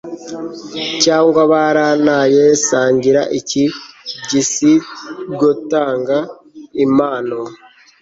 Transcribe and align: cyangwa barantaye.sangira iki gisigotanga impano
cyangwa 1.03 1.41
barantaye.sangira 1.51 3.21
iki 3.39 3.63
gisigotanga 4.29 6.17
impano 6.85 7.39